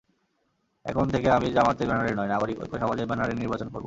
এখন 0.85 1.05
থেকে 1.09 1.27
আমি 1.31 1.47
জামায়াতের 1.51 1.87
ব্যানারে 1.87 2.11
নয়, 2.15 2.27
নাগরিক 2.27 2.57
ঐক্য 2.59 2.75
সমাজের 2.79 3.07
ব্যানারে 3.07 3.33
নির্বাচন 3.33 3.67
করব। 3.67 3.79